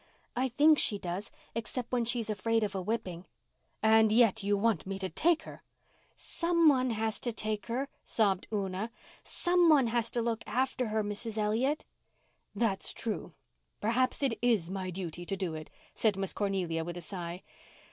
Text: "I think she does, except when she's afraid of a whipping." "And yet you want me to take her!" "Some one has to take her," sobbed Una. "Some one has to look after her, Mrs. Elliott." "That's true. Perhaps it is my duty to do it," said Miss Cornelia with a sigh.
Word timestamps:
"I 0.35 0.49
think 0.49 0.79
she 0.79 0.97
does, 0.97 1.29
except 1.53 1.91
when 1.91 2.05
she's 2.05 2.27
afraid 2.27 2.63
of 2.63 2.73
a 2.73 2.81
whipping." 2.81 3.27
"And 3.83 4.11
yet 4.11 4.41
you 4.41 4.57
want 4.57 4.87
me 4.87 4.97
to 4.97 5.09
take 5.09 5.43
her!" 5.43 5.61
"Some 6.15 6.67
one 6.67 6.89
has 6.89 7.19
to 7.19 7.31
take 7.31 7.67
her," 7.67 7.87
sobbed 8.03 8.47
Una. 8.51 8.89
"Some 9.23 9.69
one 9.69 9.85
has 9.85 10.09
to 10.09 10.21
look 10.23 10.43
after 10.47 10.87
her, 10.87 11.03
Mrs. 11.03 11.37
Elliott." 11.37 11.85
"That's 12.55 12.93
true. 12.93 13.35
Perhaps 13.79 14.23
it 14.23 14.39
is 14.41 14.71
my 14.71 14.89
duty 14.89 15.23
to 15.23 15.37
do 15.37 15.53
it," 15.53 15.69
said 15.93 16.17
Miss 16.17 16.33
Cornelia 16.33 16.83
with 16.83 16.97
a 16.97 17.01
sigh. 17.01 17.43